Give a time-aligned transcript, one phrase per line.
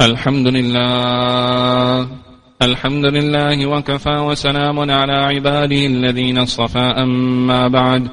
[0.00, 2.08] الحمد لله.
[2.62, 6.78] الحمد لله وكفى وسلام على عباده الذين اصطفى.
[6.78, 8.08] أما بعد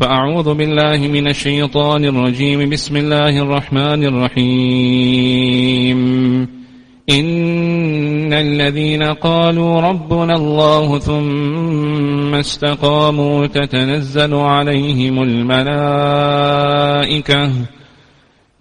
[0.00, 2.70] فأعوذ بالله من الشيطان الرجيم.
[2.70, 5.98] بسم الله الرحمن الرحيم.
[7.10, 16.56] إن الذين قالوا ربنا الله ثم استقاموا تتنزل عليهم الملائكة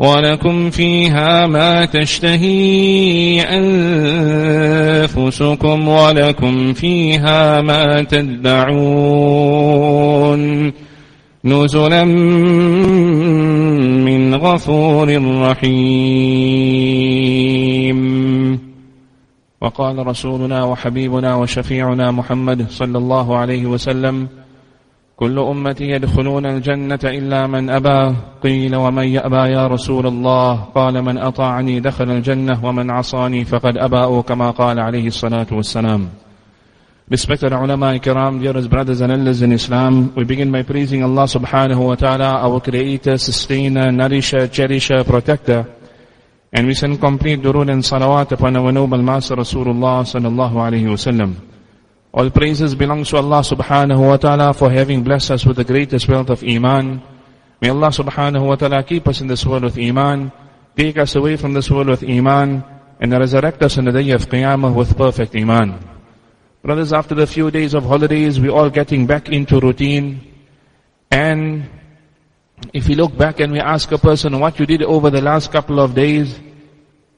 [0.00, 3.40] ولكم فيها ما تشتهي
[5.04, 9.12] أنفسكم ولكم فيها ما تدعون
[11.44, 12.04] نزلا
[14.04, 15.08] من غفور
[15.42, 16.80] رحيم.
[19.60, 24.28] وقال رسولنا وحبيبنا وشفيعنا محمد صلى الله عليه وسلم
[25.20, 31.18] كل أمتي يدخلون الجنة إلا من أبى قيل ومن يأبى يا رسول الله قال من
[31.18, 36.08] أطاعني دخل الجنة ومن عصاني فقد أبى كما قال عليه الصلاة والسلام
[37.10, 41.88] Respected ulama kiram, dearest brothers and elders in Islam, we begin by praising Allah subhanahu
[41.88, 45.66] wa ta'ala, our creator, sustainer, nourisher, cherisher, protector.
[46.52, 50.94] And we send complete durood and salawat upon our noble master Rasulullah sallallahu alayhi wa
[50.94, 51.34] sallam.
[52.12, 56.08] All praises belong to Allah subhanahu wa ta'ala for having blessed us with the greatest
[56.08, 57.00] wealth of Iman.
[57.60, 60.32] May Allah subhanahu wa ta'ala keep us in this world with Iman,
[60.76, 62.64] take us away from this world with Iman,
[62.98, 65.78] and resurrect us on the day of Qiyamah with perfect Iman.
[66.62, 70.20] Brothers, after the few days of holidays, we're all getting back into routine.
[71.10, 71.70] And
[72.74, 75.52] if we look back and we ask a person what you did over the last
[75.52, 76.38] couple of days,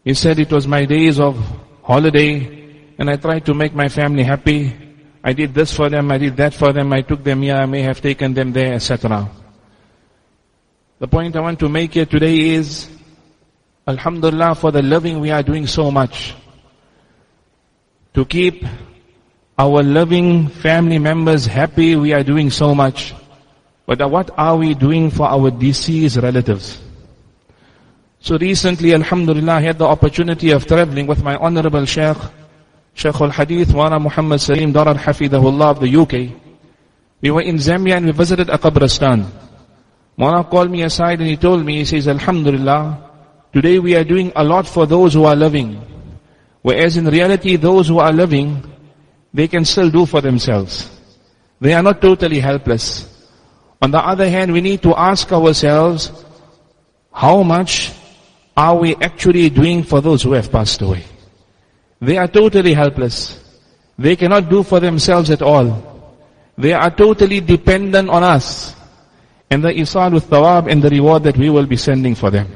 [0.05, 1.39] he said it was my days of
[1.83, 4.82] holiday, and I tried to make my family happy.
[5.25, 7.67] I did this for them, I did that for them, I took them here, I
[7.67, 9.31] may have taken them there, etc.
[10.99, 12.89] The point I want to make here today is,
[13.87, 16.35] Alhamdulillah for the loving we are doing so much.
[18.15, 18.65] To keep
[19.59, 23.15] our loving family members happy, we are doing so much.
[23.87, 26.81] But what are we doing for our deceased relatives?
[28.21, 32.17] So recently, Alhamdulillah, I had the opportunity of traveling with my honorable Sheikh,
[32.95, 36.39] Shaykh al-Hadith, Wara Muhammad Salim Dhorat Hafidahullah of the UK.
[37.21, 39.27] We were in Zambia and we visited a Qabristan.
[40.19, 43.11] Maulana called me aside and he told me, he says, Alhamdulillah,
[43.53, 45.81] today we are doing a lot for those who are living.
[46.61, 48.63] Whereas in reality, those who are living,
[49.33, 50.91] they can still do for themselves.
[51.61, 53.09] They are not totally helpless.
[53.81, 56.13] On the other hand, we need to ask ourselves,
[57.13, 57.93] how much
[58.57, 61.05] are we actually doing for those who have passed away?
[62.03, 63.39] They are totally helpless.
[63.97, 65.71] They cannot do for themselves at all.
[66.59, 68.75] They are totally dependent on us.
[69.49, 72.51] And the isal with thawab and the reward that we will be sending for them.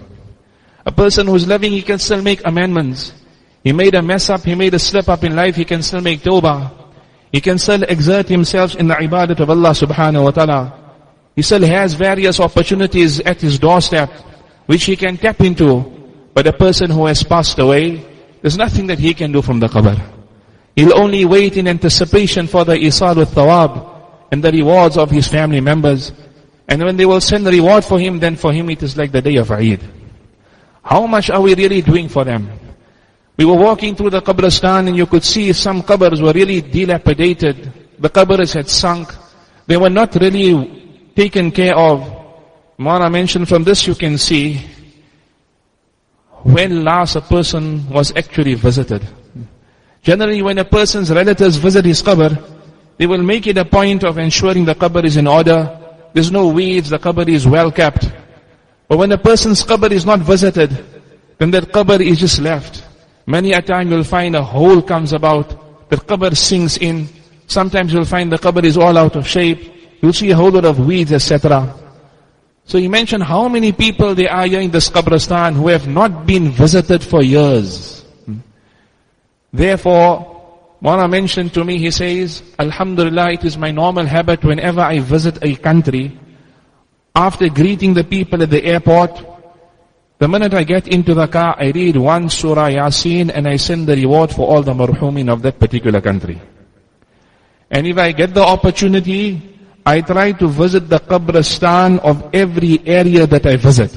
[0.84, 3.15] A person who's loving, he can still make amendments.
[3.62, 6.01] He made a mess up, he made a slip up in life, he can still
[6.01, 6.73] make tawbah.
[7.31, 10.63] He can still exert himself in the ibadat of Allah subhanahu wa ta'ala.
[11.37, 14.11] He still has various opportunities at his doorstep,
[14.67, 15.84] which he can tap into.
[16.34, 18.16] But a person who has passed away,
[18.47, 20.01] there's nothing that he can do from the qabr.
[20.77, 25.27] He'll only wait in anticipation for the isal with thawab and the rewards of his
[25.27, 26.12] family members.
[26.69, 29.11] And when they will send the reward for him, then for him it is like
[29.11, 29.81] the day of Eid.
[30.81, 32.49] How much are we really doing for them?
[33.37, 37.73] We were walking through the Qabristan and you could see some qabrs were really dilapidated.
[37.99, 39.09] The qabrs had sunk.
[39.67, 41.99] They were not really taken care of.
[42.78, 44.76] Maulana mentioned from this you can see
[46.47, 49.03] when last a person was actually visited.
[50.03, 52.41] Generally, when a person's relatives visit his qabr,
[52.97, 55.59] they will make it a point of ensuring the qabr is in order.
[56.15, 58.09] There's no weeds, the qabr is well kept.
[58.89, 60.71] But when a person's qabr is not visited,
[61.39, 62.84] then that qabr is just left.
[63.27, 67.09] Many a time you'll find a hole comes about, the qabr sinks in.
[67.48, 69.98] Sometimes you'll find the qabr is all out of shape.
[70.01, 71.75] You'll see a whole lot of weeds, etc.
[72.66, 76.27] So he mentioned how many people there are here in this Qabristan who have not
[76.27, 78.03] been visited for years.
[78.27, 78.39] Hmm?
[79.53, 84.98] Therefore, Mawlana mentioned to me, he says, Alhamdulillah, it is my normal habit whenever I
[84.98, 86.18] visit a country,
[87.15, 89.24] after greeting the people at the airport,
[90.19, 93.86] The minute I get into the car, I read one surah Yasin and I send
[93.86, 96.41] the reward for all the marhumin of that particular country.
[97.71, 99.56] And if I get the opportunity,
[99.86, 103.97] I try to visit the qabristan of every area that I visit.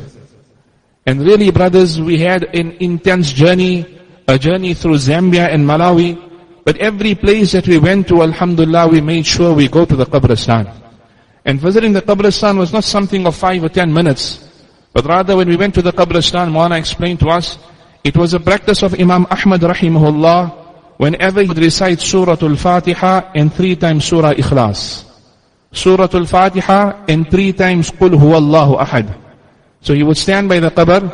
[1.05, 3.97] And really brothers, we had an intense journey,
[4.27, 6.13] a journey through Zambia and Malawi.
[6.63, 10.05] But every place that we went to, Alhamdulillah, we made sure we go to the
[10.05, 10.71] qabristan.
[11.43, 14.45] And visiting the qabristan was not something of five or ten minutes.
[14.93, 17.57] But rather when we went to the Qabristan, Maulana explained to us,
[18.03, 23.53] it was a practice of Imam Ahmad rahimahullah, whenever he would recite Surah Al-Fatiha and
[23.53, 25.08] three times Surah Ikhlas.
[25.71, 29.15] Surah Al-Fatiha and three times Qul Huwallahu Ahad.
[29.81, 31.05] So he would stand by the qabr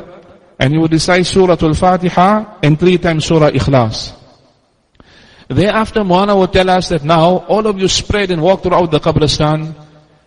[0.60, 4.14] and he would recite Surah Al-Fatiha and three times Surah Ikhlas.
[5.48, 9.00] Thereafter Maulana would tell us that now all of you spread and walk throughout the
[9.00, 9.76] Qabristan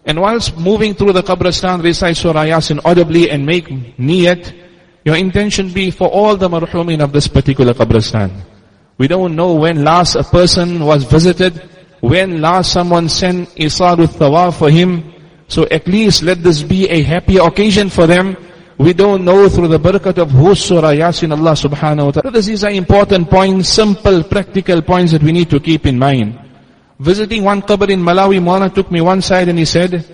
[0.08, 4.54] and whilst moving through the Qabristan, recite Surah Yasin audibly and make niyat,
[5.04, 8.32] your intention be for all the marhumin of this particular Qabristan.
[8.96, 11.60] We don't know when last a person was visited,
[12.00, 15.14] when last someone sent Isal-u-Thawab for him.
[15.48, 18.36] So at least let this be a happy occasion for them.
[18.78, 22.40] We don't know through the barakat of whose Surah Yasin Allah subhanahu wa ta'ala.
[22.40, 26.38] These are important points, simple, practical points that we need to keep in mind.
[27.00, 30.04] Visiting one qabr in Malawi, Maulana took me one side and he said,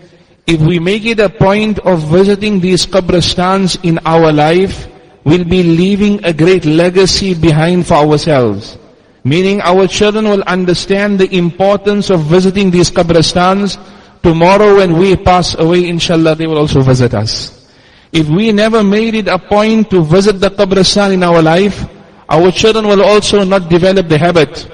[0.46, 4.88] if we make it a point of visiting these qabristans in our life,
[5.24, 8.78] we'll be leaving a great legacy behind for ourselves.
[9.24, 13.80] Meaning our children will understand the importance of visiting these qabristans.
[14.22, 17.64] Tomorrow when we pass away, inshallah, they will also visit us.
[18.12, 21.84] If we never made it a point to visit the qabristan in our life,
[22.28, 24.68] our children will also not develop the habit.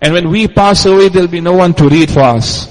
[0.00, 2.68] And when we pass away, there'll be no one to read for us.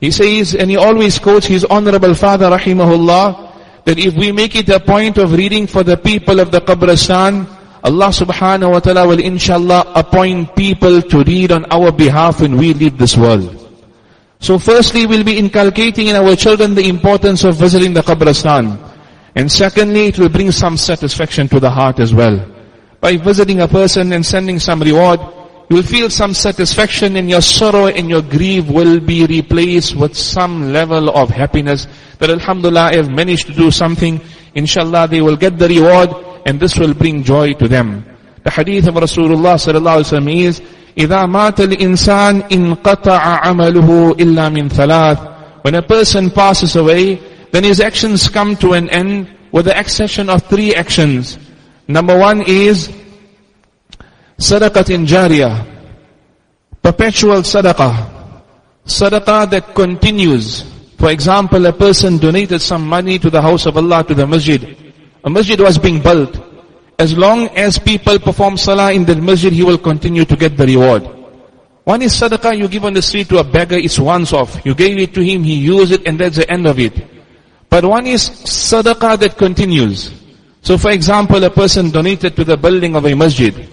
[0.00, 4.68] He says, and he always quotes his honorable father, rahimahullah, that if we make it
[4.70, 7.46] a point of reading for the people of the Qabristan,
[7.84, 12.72] Allah subhanahu wa ta'ala will inshallah appoint people to read on our behalf when we
[12.72, 13.60] leave this world.
[14.40, 18.80] So firstly, we'll be inculcating in our children the importance of visiting the Qabristan.
[19.34, 22.40] And secondly, it will bring some satisfaction to the heart as well.
[23.00, 25.20] By visiting a person and sending some reward,
[25.68, 30.16] you will feel some satisfaction and your sorrow and your grief will be replaced with
[30.16, 31.86] some level of happiness
[32.18, 34.20] that Alhamdulillah I have managed to do something.
[34.55, 36.09] Inshallah they will get the reward
[36.45, 38.05] and this will bring joy to them.
[38.43, 40.61] The hadith of Rasulullah sallallahu alaihi wasallam is,
[40.97, 45.19] إذا مات الإنسان انقطع عمله إلا من ثلاث.
[45.61, 47.15] When a person passes away,
[47.51, 51.37] then his actions come to an end with the exception of three actions.
[51.87, 52.89] Number one is
[54.39, 55.67] Sadaqatin jariyah.
[56.81, 57.91] Perpetual sadaqah.
[58.87, 60.63] Sadaqah that continues.
[60.98, 64.76] For example, a person donated some money to the house of Allah, to the masjid.
[65.24, 66.38] A masjid was being built.
[66.98, 70.66] As long as people perform salah in the masjid, he will continue to get the
[70.66, 71.02] reward.
[71.84, 74.64] One is sadaqah you give on the street to a beggar, it's once off.
[74.64, 76.94] You gave it to him, he used it, and that's the end of it.
[77.68, 80.10] But one is sadaqah that continues.
[80.62, 83.68] So for example, a person donated to the building of a masjid.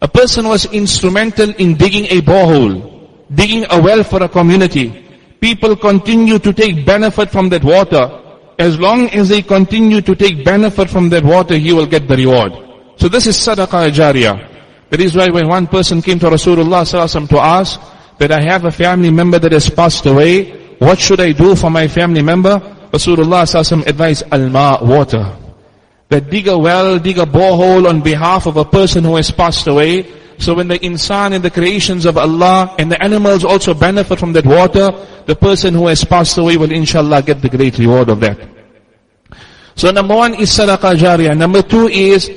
[0.00, 5.07] A person was instrumental in digging a borehole, digging a well for a community.
[5.40, 8.22] People continue to take benefit from that water.
[8.58, 12.16] As long as they continue to take benefit from that water, he will get the
[12.16, 12.52] reward.
[12.96, 14.90] So this is sadaqah jariyah.
[14.90, 17.80] That is why when one person came to Rasulullah to ask
[18.18, 21.70] that I have a family member that has passed away, what should I do for
[21.70, 22.58] my family member?
[22.90, 25.36] Rasulullah advised al-ma, water
[26.08, 29.66] that dig a well, dig a borehole on behalf of a person who has passed
[29.66, 30.02] away.
[30.38, 34.32] So when the insan and the creations of Allah and the animals also benefit from
[34.34, 34.90] that water,
[35.26, 38.38] the person who has passed away will inshallah get the great reward of that.
[39.74, 41.36] So number one is sadaqah jariyah.
[41.36, 42.28] Number two is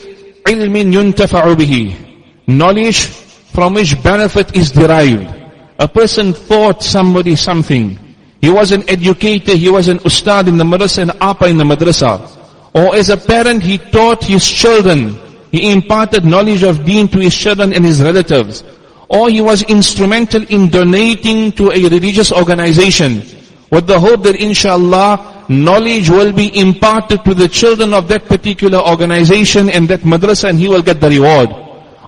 [0.46, 2.48] ilmin yuntafa'u bihi.
[2.48, 3.06] Knowledge
[3.54, 5.30] from which benefit is derived.
[5.78, 7.98] A person taught somebody something.
[8.42, 11.64] He was an educator, he was an ustad in the madrasa and apa in the
[11.64, 12.18] madrasa.
[12.74, 15.21] Or as a parent, he taught his children.
[15.52, 18.64] He imparted knowledge of deen to his children and his relatives.
[19.10, 23.24] Or he was instrumental in donating to a religious organization
[23.70, 28.80] with the hope that inshallah knowledge will be imparted to the children of that particular
[28.80, 31.50] organization and that madrasa and he will get the reward.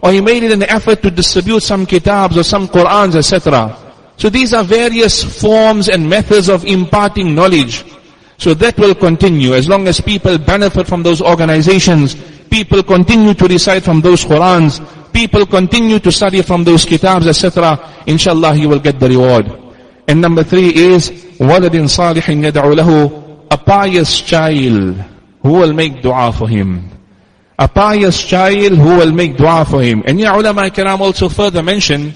[0.02, 3.78] Or he made it an effort to distribute some kitabs or some Qurans, etc.
[4.18, 7.84] So these are various forms and methods of imparting knowledge.
[8.38, 12.16] So that will continue as long as people benefit from those organizations,
[12.53, 14.81] people continue to recite from those Qurans,
[15.13, 17.79] people continue to study from those kitabs, etc.
[18.07, 19.51] Inshallah, he will get the reward.
[20.07, 25.05] And number three is, وَلَدٍ صَالِحٍ يَدْعُ لَهُ A pious child
[25.43, 26.89] who will make dua for him.
[27.59, 30.03] A pious child who will make dua for him.
[30.07, 32.15] And ya ulama kiram also further mention,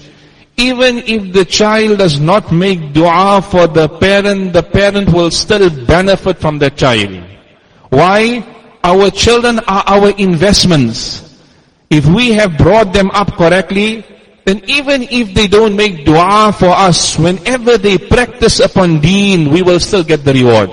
[0.57, 5.69] even if the child does not make dua for the parent, the parent will still
[5.85, 7.23] benefit from the child.
[7.89, 8.41] Why?
[8.84, 11.24] Our children are our investments.
[11.90, 14.04] If we have brought them up correctly,
[14.44, 19.62] then even if they don't make dua for us, whenever they practice upon deen, we
[19.62, 20.70] will still get the reward.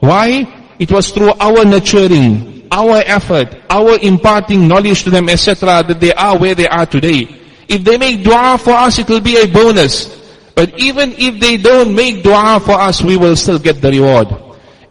[0.00, 0.44] Why?
[0.78, 6.12] It was through our nurturing, our effort, our imparting knowledge to them, etc., that they
[6.12, 7.28] are where they are today.
[7.68, 10.12] If they make dua for us, it will be a bonus.
[10.54, 14.28] But even if they don't make dua for us, we will still get the reward.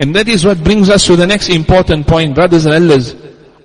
[0.03, 3.15] And that is what brings us to the next important point, brothers and elders.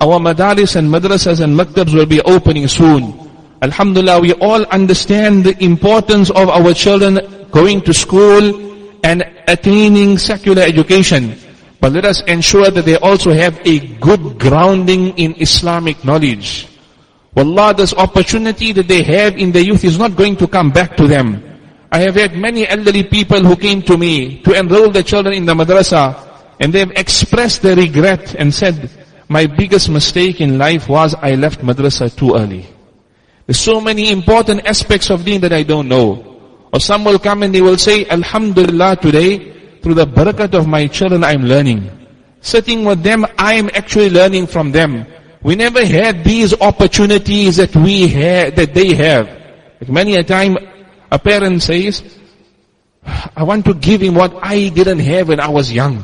[0.00, 3.12] Our madaris and madrasas and maktabs will be opening soon.
[3.60, 7.18] Alhamdulillah, we all understand the importance of our children
[7.50, 8.54] going to school
[9.02, 11.36] and attaining secular education.
[11.80, 16.68] But let us ensure that they also have a good grounding in Islamic knowledge.
[17.34, 20.96] Wallah, this opportunity that they have in their youth is not going to come back
[20.98, 21.42] to them.
[21.90, 25.44] I have had many elderly people who came to me to enroll their children in
[25.44, 26.27] the madrasa
[26.60, 28.90] and they have expressed their regret and said,
[29.28, 32.66] my biggest mistake in life was I left madrasa too early.
[33.46, 36.68] There's so many important aspects of deen that I don't know.
[36.72, 40.86] Or some will come and they will say, Alhamdulillah today, through the barakat of my
[40.86, 41.90] children I'm learning.
[42.40, 45.06] Sitting with them, I'm actually learning from them.
[45.42, 49.26] We never had these opportunities that we have, that they have.
[49.80, 50.56] Like many a time,
[51.10, 52.02] a parent says,
[53.36, 56.02] I want to give him what I didn't have when I was young.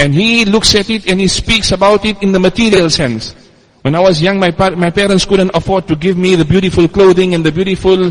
[0.00, 3.34] And he looks at it and he speaks about it in the material sense.
[3.82, 7.34] When I was young, my, my parents couldn't afford to give me the beautiful clothing
[7.34, 8.10] and the beautiful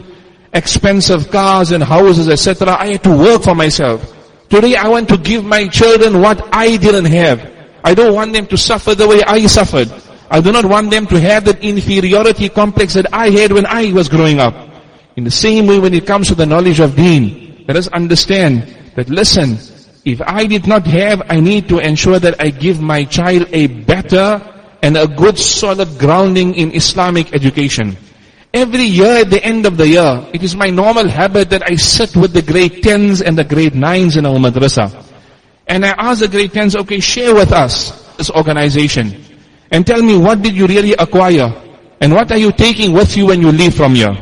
[0.54, 2.76] expensive cars and houses, etc.
[2.78, 4.06] I had to work for myself.
[4.50, 7.52] Today I want to give my children what I didn't have.
[7.84, 9.92] I don't want them to suffer the way I suffered.
[10.30, 13.92] I do not want them to have that inferiority complex that I had when I
[13.94, 14.54] was growing up.
[15.16, 18.76] In the same way when it comes to the knowledge of deen, let us understand
[18.96, 19.58] that listen,
[20.06, 23.68] if I did not have, I need to ensure that I give my child a
[23.68, 24.42] better
[24.82, 27.98] and a good solid grounding in Islamic education.
[28.54, 31.76] Every year at the end of the year, it is my normal habit that I
[31.76, 35.06] sit with the grade 10s and the grade 9s in our madrasa.
[35.68, 39.24] And I ask the grade 10s, okay, share with us this organization.
[39.70, 41.54] And tell me what did you really acquire?
[42.02, 44.18] And what are you taking with you when you leave from here?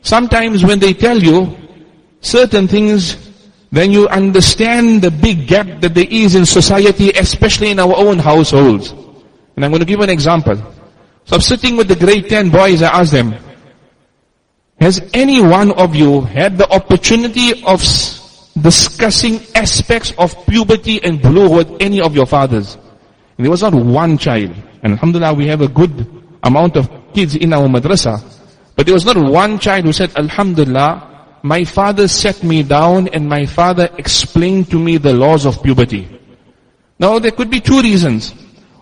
[0.00, 1.54] Sometimes when they tell you
[2.20, 3.27] certain things
[3.70, 8.18] then you understand the big gap that there is in society, especially in our own
[8.18, 8.92] households.
[9.56, 10.56] And I'm going to give an example.
[11.24, 13.34] So I'm sitting with the grade 10 boys, I ask them,
[14.80, 17.82] has any one of you had the opportunity of
[18.60, 22.76] discussing aspects of puberty and bulugh with any of your fathers?
[23.36, 24.54] And there was not one child.
[24.82, 26.06] And alhamdulillah, we have a good
[26.42, 28.22] amount of kids in our madrasa.
[28.76, 31.07] But there was not one child who said, Alhamdulillah,
[31.42, 36.08] my father set me down and my father explained to me the laws of puberty.
[36.98, 38.34] Now there could be two reasons.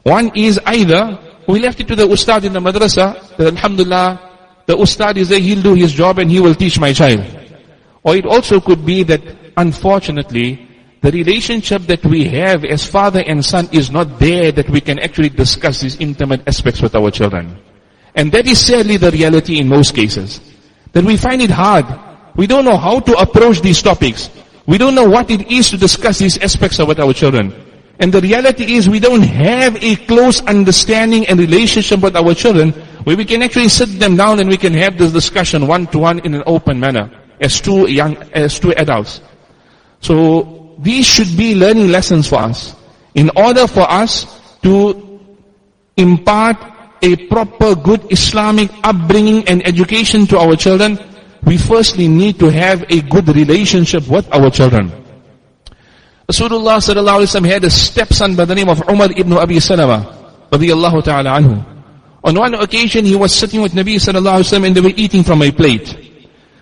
[0.02, 4.20] One is either we left it to the ustad in the madrasa, that alhamdulillah,
[4.66, 7.25] the ustad is there, he'll do his job and he will teach my child.
[8.02, 9.20] Or it also could be that
[9.56, 10.68] unfortunately,
[11.02, 14.98] the relationship that we have as father and son is not there that we can
[14.98, 17.58] actually discuss these intimate aspects with our children.
[18.14, 20.40] And that is sadly the reality in most cases.
[20.92, 21.86] That we find it hard
[22.36, 24.30] we don't know how to approach these topics.
[24.66, 27.54] We don't know what it is to discuss these aspects with our children.
[27.98, 32.72] And the reality is we don't have a close understanding and relationship with our children
[33.04, 35.98] where we can actually sit them down and we can have this discussion one to
[35.98, 39.22] one in an open manner as two young, as two adults.
[40.00, 42.74] So these should be learning lessons for us.
[43.14, 44.26] In order for us
[44.62, 45.20] to
[45.96, 46.56] impart
[47.00, 50.98] a proper good Islamic upbringing and education to our children,
[51.46, 54.90] we firstly need to have a good relationship with our children.
[56.28, 60.02] Rasulullah sallallahu alaihi wasallam had a stepson by the name of Umar ibn Abi Salama,
[60.50, 61.64] radiyallahu ta'ala anhu.
[62.24, 65.22] On one occasion, he was sitting with Nabi sallallahu alaihi wasallam and they were eating
[65.22, 65.96] from a plate.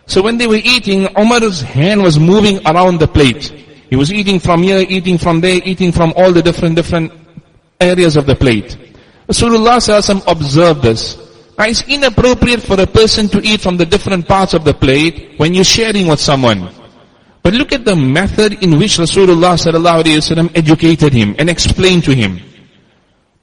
[0.06, 3.48] So when they were eating, Umar's hand was moving around the plate.
[3.88, 7.10] He was eating from here, eating from there, eating from all the different, different
[7.80, 8.76] areas of the plate.
[9.28, 11.23] Rasulullah sallallahu observed this.
[11.56, 15.38] Now it's inappropriate for a person to eat from the different parts of the plate
[15.38, 16.68] when you're sharing with someone.
[17.42, 22.40] But look at the method in which Rasulullah sallallahu educated him and explained to him.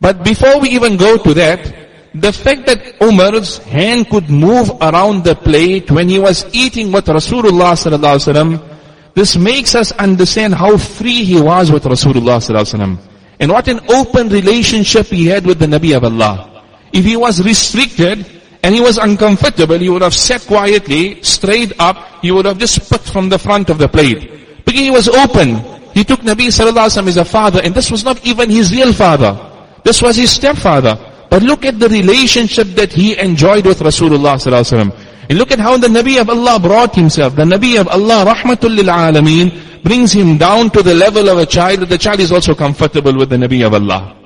[0.01, 1.75] But before we even go to that,
[2.13, 7.05] the fact that Umar's hand could move around the plate when he was eating with
[7.05, 8.67] Rasulullah sallallahu
[9.13, 12.99] this makes us understand how free he was with Rasulullah sallallahu
[13.39, 16.50] and what an open relationship he had with the Nabi of Allah.
[16.93, 18.25] If he was restricted
[18.63, 22.89] and he was uncomfortable, he would have sat quietly, straight up, he would have just
[22.89, 24.65] put from the front of the plate.
[24.65, 25.55] Because he was open.
[25.93, 28.71] He took Nabi Sallallahu Alaihi Wasallam as a father and this was not even his
[28.71, 29.37] real father.
[29.83, 30.97] This was his stepfather.
[31.29, 35.07] But look at the relationship that he enjoyed with Rasulullah Sallallahu Alaihi Wasallam.
[35.29, 37.35] And look at how the Nabi of Allah brought himself.
[37.35, 41.45] The Nabi of Allah, Rahmatul Lil Alameen, brings him down to the level of a
[41.45, 41.79] child.
[41.87, 44.20] The child is also comfortable with the Nabi of Allah.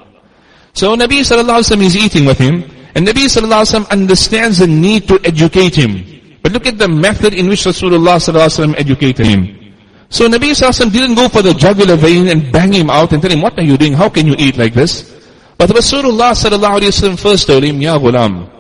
[0.76, 2.64] So Nabi Sallallahu Alaihi Wasallam is eating with him.
[2.96, 6.04] And Nabi Sallallahu Alaihi Wasallam understands the need to educate him.
[6.44, 9.74] But look at the method in which Rasulullah Sallallahu Alaihi Wasallam educated him.
[10.10, 13.32] So Nabi Sallallahu didn't go for the jugular vein and bang him out and tell
[13.32, 13.94] him, what are you doing?
[13.94, 15.16] How can you eat like this?
[15.58, 18.52] But Rasulullah Sallallahu Alaihi Wasallam first told him, Ya ghulam,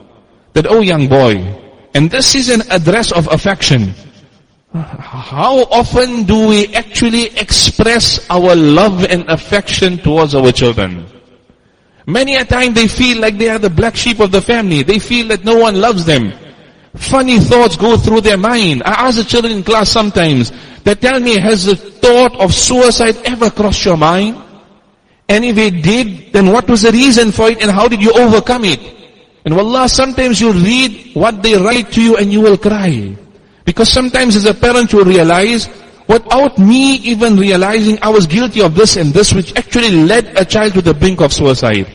[0.53, 1.36] that, oh young boy,
[1.93, 3.93] and this is an address of affection.
[4.74, 11.07] How often do we actually express our love and affection towards our children?
[12.07, 14.83] Many a time they feel like they are the black sheep of the family.
[14.83, 16.33] They feel that no one loves them.
[16.95, 18.83] Funny thoughts go through their mind.
[18.85, 20.51] I ask the children in class sometimes,
[20.83, 24.41] they tell me, has the thought of suicide ever crossed your mind?
[25.27, 28.13] And if it did, then what was the reason for it and how did you
[28.13, 28.79] overcome it?
[29.43, 33.15] And wallah, sometimes you read what they write to you and you will cry.
[33.65, 35.67] Because sometimes as a parent you realize,
[36.07, 40.45] without me even realizing I was guilty of this and this, which actually led a
[40.45, 41.88] child to the brink of suicide.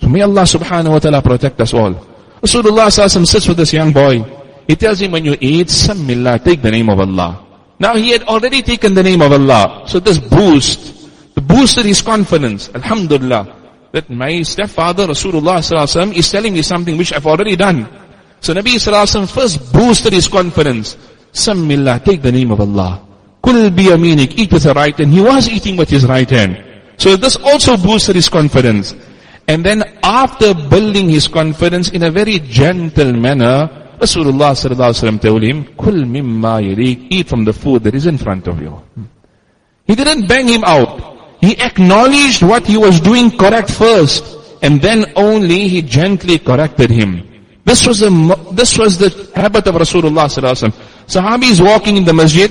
[0.00, 1.92] So may Allah subhanahu wa ta'ala protect us all.
[2.40, 4.24] Rasulullah sallallahu sits with this young boy.
[4.66, 7.44] He tells him when you eat, Sammillah, take the name of Allah.
[7.78, 9.84] Now he had already taken the name of Allah.
[9.86, 12.70] So this boost, the boosted his confidence.
[12.74, 13.56] Alhamdulillah.
[13.92, 17.88] That my stepfather Rasulullah sallallahu is telling me something which I've already done.
[18.40, 20.96] So Nabi Sallallahu first boosted his confidence.
[21.32, 23.06] Sammillah, take the name of Allah.
[23.42, 25.12] Kul biyaminik, eat with the right hand.
[25.12, 26.62] He was eating with his right hand.
[26.98, 28.94] So this also boosted his confidence.
[29.48, 33.68] And then after building his confidence in a very gentle manner,
[33.98, 38.46] Rasulullah sallallahu told him, Kul mimma yalik, eat from the food that is in front
[38.46, 38.80] of you.
[39.86, 41.38] He didn't bang him out.
[41.40, 44.24] He acknowledged what he was doing correct first,
[44.62, 47.26] and then only he gently corrected him.
[47.64, 48.10] This was the,
[48.52, 50.72] this was the habit of Rasulullah sallallahu
[51.10, 52.50] Sahabi is walking in the masjid.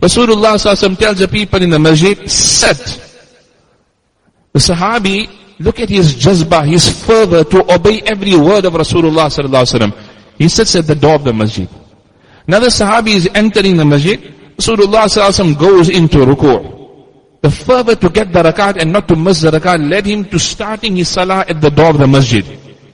[0.00, 0.56] Rasulullah
[0.98, 2.78] tells the people in the masjid, sit.
[4.52, 9.28] The Sahabi, look at his jazbah, his fervor to obey every word of Rasulullah
[10.38, 11.68] He sits at the door of the masjid.
[12.46, 14.18] Another Sahabi is entering the masjid.
[14.56, 16.72] Rasulullah goes into ruku'.
[17.42, 20.38] The fervor to get the rakat and not to miss the rakat led him to
[20.38, 22.44] starting his salah at the door of the masjid.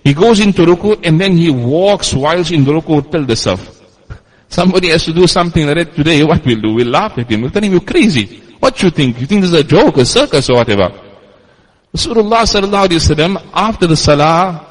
[0.03, 3.80] He goes into ruku and then he walks whilst in ruku till the saff.
[4.51, 6.25] Somebody has to do something like that today.
[6.25, 6.75] What we'll do?
[6.75, 7.43] We'll laugh at him.
[7.43, 8.27] We'll tell him you're crazy.
[8.59, 9.21] What you think?
[9.21, 10.91] You think this is a joke, a circus or whatever?
[11.95, 14.67] Rasulullah sallallahu alayhi wasallam after the salah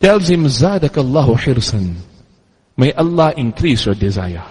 [0.00, 1.96] tells him, Zadakallahu hirsan.
[2.78, 4.44] May Allah increase your desire.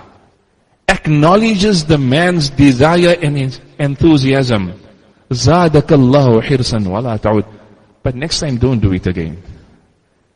[0.88, 4.80] Acknowledges the man's desire and his enthusiasm.
[5.32, 7.46] Zadakallahu hirsan wala ta'ud.
[8.04, 9.42] But next time don't do it again.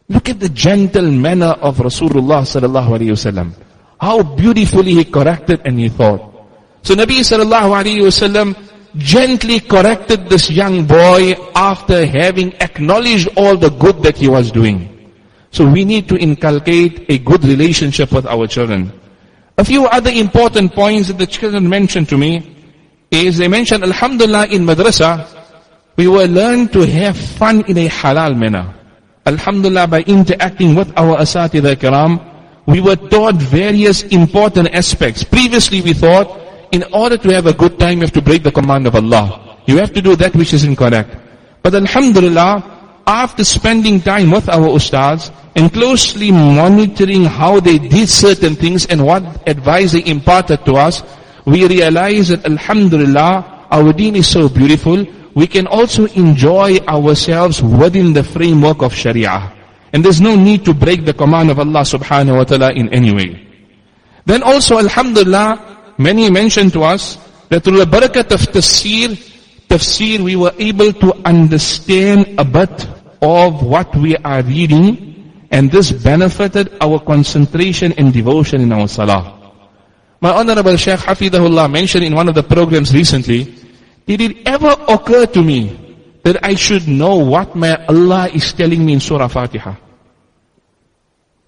[0.09, 3.53] Look at the gentle manner of Rasulullah sallallahu alayhi wasallam.
[4.01, 6.25] How beautifully he corrected and he thought.
[6.81, 8.57] So Nabi sallallahu alayhi wasallam
[8.97, 15.13] gently corrected this young boy after having acknowledged all the good that he was doing.
[15.51, 18.91] So we need to inculcate a good relationship with our children.
[19.59, 22.57] A few other important points that the children mentioned to me
[23.11, 25.27] is they mentioned, Alhamdulillah, in madrasa,
[25.95, 28.73] we were learned to have fun in a halal manner.
[29.27, 32.30] Alhamdulillah, by interacting with our asatidha kiram,
[32.71, 35.23] we were taught various important aspects.
[35.23, 36.39] Previously we thought,
[36.71, 39.59] in order to have a good time, you have to break the command of Allah.
[39.65, 41.15] You have to do that which is incorrect.
[41.61, 48.55] But Alhamdulillah, after spending time with our ustads and closely monitoring how they did certain
[48.55, 51.03] things and what advice they imparted to us,
[51.45, 55.05] we realize that Alhamdulillah, our deen is so beautiful,
[55.35, 59.60] we can also enjoy ourselves within the framework of Sharia.
[59.93, 63.13] And there's no need to break the command of Allah subhanahu wa ta'ala in any
[63.13, 63.47] way.
[64.25, 67.17] Then also, Alhamdulillah, many mentioned to us
[67.49, 69.19] that through the barakat of tafsir,
[69.67, 72.87] tafsir, we were able to understand a bit
[73.21, 79.37] of what we are reading, and this benefited our concentration and devotion in our salah.
[80.21, 83.53] My Honorable Shaykh Hafidahullah mentioned in one of the programs recently,
[84.05, 85.80] did it ever occur to me
[86.23, 89.75] that I should know what my Allah is telling me in Surah Fatiha?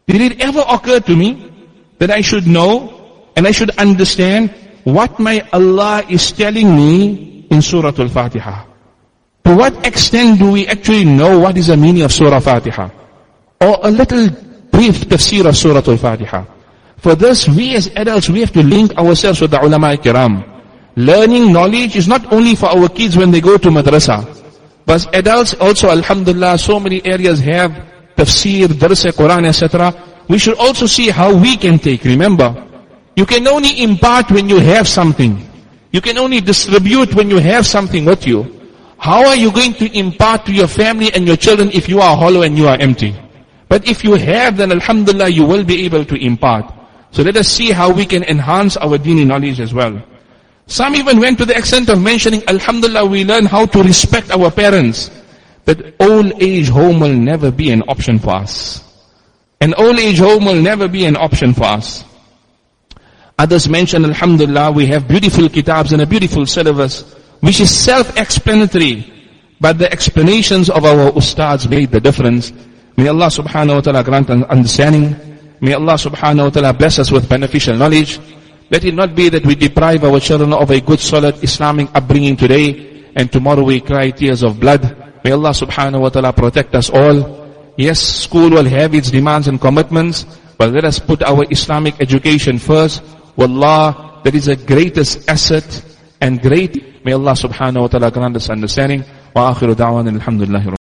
[0.08, 1.52] Did it ever occur to me
[2.00, 7.62] that I should know and I should understand what my Allah is telling me in
[7.62, 8.66] Surah Al-Fatiha.
[9.46, 12.90] To what extent do we actually know what is the meaning of Surah Fatiha?
[13.62, 14.30] Or a little
[14.72, 16.46] brief tafsir of Surah Al-Fatiha.
[16.98, 20.44] For this, we as adults, we have to link ourselves with the ulama kiram.
[20.96, 24.24] Learning knowledge is not only for our kids when they go to madrasa.
[24.86, 27.72] But adults also, alhamdulillah, so many areas have
[28.15, 29.93] tafsir, darsa, Quran, etc.
[30.28, 32.04] We should also see how we can take.
[32.04, 32.52] Remember,
[33.15, 35.50] you can only impart when you have something.
[35.91, 38.62] You can only distribute when you have something with you.
[38.98, 42.15] How are you going to impart to your family and your children if you are
[42.17, 43.15] hollow and you are empty?
[43.67, 46.72] But if you have, then alhamdulillah, you will be able to impart.
[47.12, 50.02] So let us see how we can enhance our dini knowledge as well.
[50.67, 54.49] Some even went to the extent of mentioning, alhamdulillah, we learn how to respect our
[54.49, 55.12] parents.
[55.65, 58.84] But old age home will never be an option for us.
[59.62, 62.04] An old age home will never be an option for us.
[63.39, 67.02] Others mention, Alhamdulillah, we have beautiful kitabs and a beautiful syllabus,
[67.39, 69.10] which is self-explanatory.
[69.60, 72.52] But the explanations of our ustads made the difference.
[72.97, 75.15] May Allah subhanahu wa ta'ala grant understanding.
[75.62, 78.19] May Allah subhanahu wa ta'ala bless us with beneficial knowledge.
[78.74, 82.36] Let it not be that we deprive our children of a good solid Islamic upbringing
[82.36, 84.82] today and tomorrow we cry tears of blood.
[85.24, 87.46] May Allah subhanahu wa ta'ala protect us all.
[87.78, 90.26] Yes, school will have its demands and commitments,
[90.58, 93.04] but let us put our Islamic education first.
[93.38, 95.70] Wallah, that is the greatest asset
[96.20, 97.06] and great.
[97.06, 99.06] May Allah subhanahu wa ta'ala grant us understanding.
[99.36, 100.74] Wa akhiru da'wan alhamdulillah.